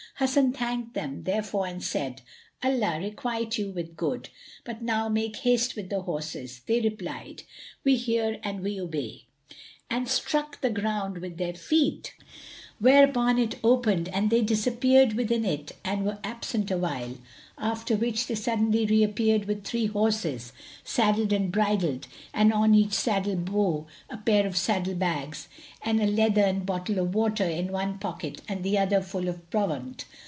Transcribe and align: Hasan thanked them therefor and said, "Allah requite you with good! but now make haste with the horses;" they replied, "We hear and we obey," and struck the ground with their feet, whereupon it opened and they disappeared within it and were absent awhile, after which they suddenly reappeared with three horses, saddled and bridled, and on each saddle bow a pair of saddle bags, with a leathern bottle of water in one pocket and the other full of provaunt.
Hasan 0.17 0.53
thanked 0.53 0.93
them 0.93 1.23
therefor 1.23 1.65
and 1.65 1.83
said, 1.83 2.21
"Allah 2.61 2.99
requite 2.99 3.57
you 3.57 3.71
with 3.71 3.95
good! 3.97 4.29
but 4.63 4.79
now 4.83 5.09
make 5.09 5.37
haste 5.37 5.75
with 5.75 5.89
the 5.89 6.01
horses;" 6.01 6.61
they 6.67 6.79
replied, 6.79 7.41
"We 7.83 7.95
hear 7.95 8.39
and 8.43 8.59
we 8.61 8.79
obey," 8.79 9.25
and 9.89 10.07
struck 10.07 10.61
the 10.61 10.69
ground 10.69 11.17
with 11.21 11.37
their 11.39 11.55
feet, 11.55 12.13
whereupon 12.77 13.39
it 13.39 13.55
opened 13.63 14.09
and 14.09 14.29
they 14.29 14.41
disappeared 14.41 15.13
within 15.13 15.43
it 15.43 15.71
and 15.83 16.03
were 16.05 16.19
absent 16.23 16.69
awhile, 16.71 17.15
after 17.59 17.95
which 17.95 18.25
they 18.25 18.33
suddenly 18.33 18.87
reappeared 18.87 19.45
with 19.45 19.63
three 19.63 19.85
horses, 19.85 20.51
saddled 20.83 21.31
and 21.31 21.51
bridled, 21.51 22.07
and 22.33 22.51
on 22.51 22.73
each 22.73 22.93
saddle 22.93 23.35
bow 23.35 23.85
a 24.09 24.17
pair 24.17 24.47
of 24.47 24.57
saddle 24.57 24.95
bags, 24.95 25.47
with 25.85 25.99
a 25.99 26.07
leathern 26.07 26.59
bottle 26.61 26.97
of 26.97 27.13
water 27.13 27.45
in 27.47 27.71
one 27.71 27.99
pocket 27.99 28.41
and 28.47 28.63
the 28.63 28.79
other 28.79 28.99
full 28.99 29.27
of 29.27 29.47
provaunt. 29.51 30.05